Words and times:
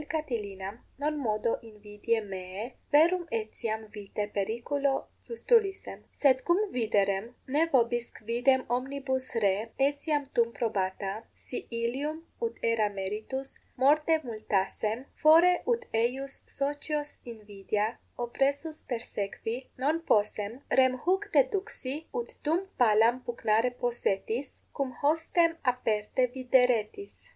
Catilinam 0.09 0.77
non 0.99 1.15
modo 1.17 1.51
invidiae 1.69 2.21
meae, 2.29 2.63
verum 2.95 3.25
etiam 3.39 3.81
vitae 3.95 4.25
periculo 4.37 4.93
sustulissem. 5.27 5.99
Sed 6.21 6.41
cum 6.49 6.57
viderem, 6.71 7.27
ne 7.47 7.61
4 7.67 7.71
vobis 7.75 8.07
quidem 8.19 8.63
omnibus 8.77 9.27
re 9.35 9.51
etiam 9.87 10.25
tum 10.33 10.51
probata, 10.53 11.23
si 11.35 11.67
illum, 11.81 12.23
ut 12.41 12.57
erat 12.63 12.95
meritus, 12.95 13.59
morte 13.77 14.17
multassem, 14.23 15.05
fore 15.23 15.53
ut 15.75 15.85
eius 15.93 16.33
socios 16.57 17.09
invidia 17.25 17.87
oppressus 18.17 18.81
persequi 18.83 19.57
non 19.77 19.99
possem, 20.01 20.61
rem 20.71 20.95
huc 21.05 21.31
deduxi, 21.33 21.95
ut 22.13 22.29
tum 22.43 22.65
palam 22.79 23.21
pugnare 23.21 23.71
possetis, 23.85 24.57
cum 24.73 24.93
hostem 25.03 25.57
aperte 25.73 26.27
videretis. 26.39 27.21